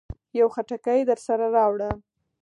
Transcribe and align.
يو 0.39 0.47
خټکی 0.55 0.99
درسره 1.09 1.45
راوړه. 1.55 1.91